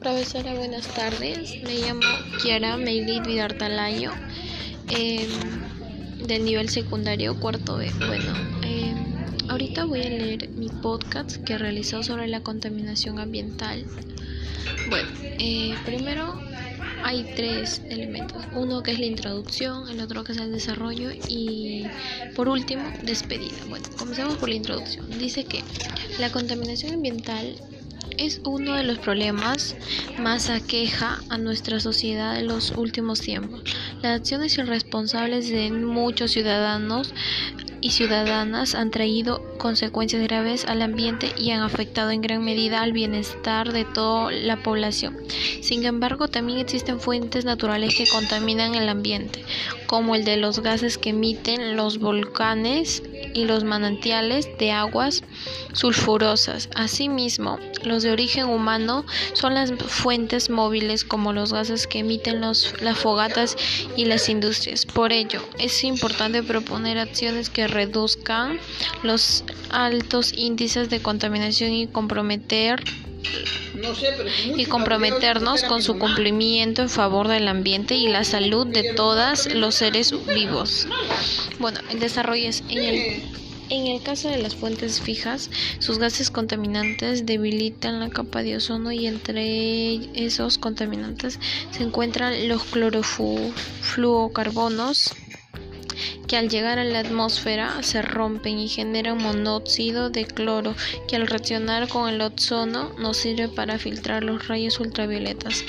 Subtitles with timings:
[0.00, 1.62] Profesora, buenas tardes.
[1.62, 2.00] Me llamo
[2.42, 4.12] Kiara Meilid Vidartalayo,
[4.88, 5.28] eh,
[6.26, 7.92] del nivel secundario cuarto B.
[7.98, 8.32] Bueno,
[8.64, 8.94] eh,
[9.50, 13.84] ahorita voy a leer mi podcast que realizó sobre la contaminación ambiental.
[14.88, 16.40] Bueno, eh, primero
[17.04, 18.42] hay tres elementos.
[18.54, 21.84] Uno que es la introducción, el otro que es el desarrollo y
[22.34, 23.58] por último, despedida.
[23.68, 25.10] Bueno, comencemos por la introducción.
[25.18, 25.62] Dice que
[26.18, 27.54] la contaminación ambiental
[28.20, 29.76] es uno de los problemas
[30.18, 33.62] más aqueja a nuestra sociedad en los últimos tiempos.
[34.02, 37.14] Las acciones irresponsables de muchos ciudadanos
[37.80, 42.92] y ciudadanas han traído consecuencias graves al ambiente y han afectado en gran medida al
[42.92, 45.16] bienestar de toda la población.
[45.62, 49.44] Sin embargo, también existen fuentes naturales que contaminan el ambiente,
[49.86, 53.02] como el de los gases que emiten los volcanes
[53.34, 55.22] y los manantiales de aguas
[55.72, 56.68] sulfurosas.
[56.74, 62.80] Asimismo, los de origen humano son las fuentes móviles como los gases que emiten los,
[62.80, 63.56] las fogatas
[63.96, 64.86] y las industrias.
[64.86, 68.58] Por ello, es importante proponer acciones que reduzcan
[69.02, 72.82] los altos índices de contaminación y comprometer
[74.56, 79.74] y comprometernos con su cumplimiento en favor del ambiente y la salud de todos los
[79.74, 80.86] seres vivos.
[81.60, 83.22] Bueno, el desarrollo es en el
[83.70, 88.90] en el caso de las fuentes fijas, sus gases contaminantes debilitan la capa de ozono
[88.90, 91.38] y entre esos contaminantes
[91.70, 95.14] se encuentran los clorofluorocarbonos
[96.26, 100.74] que al llegar a la atmósfera se rompen y generan monóxido de cloro
[101.06, 105.64] que al reaccionar con el ozono nos sirve para filtrar los rayos ultravioletas.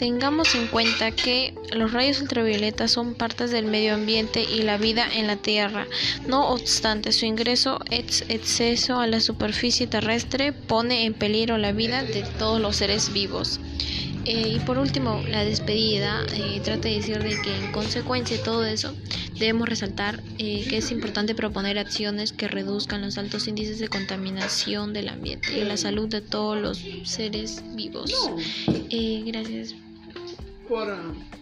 [0.00, 5.06] Tengamos en cuenta que los rayos ultravioletas son partes del medio ambiente y la vida
[5.12, 5.86] en la Tierra.
[6.26, 12.02] No obstante, su ingreso ex exceso a la superficie terrestre pone en peligro la vida
[12.02, 13.60] de todos los seres vivos.
[14.24, 18.42] Eh, y por último, la despedida eh, trata de decir de que en consecuencia de
[18.42, 18.94] todo eso
[19.38, 24.94] debemos resaltar eh, que es importante proponer acciones que reduzcan los altos índices de contaminación
[24.94, 28.10] del ambiente y la salud de todos los seres vivos.
[29.26, 29.74] gracias.
[30.70, 31.39] Porã.